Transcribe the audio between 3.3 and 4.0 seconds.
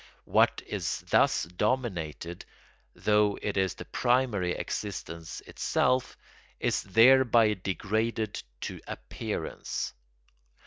it is the